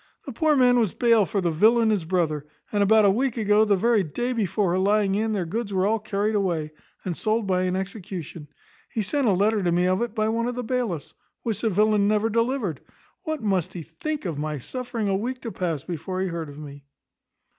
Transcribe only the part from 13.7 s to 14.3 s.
he think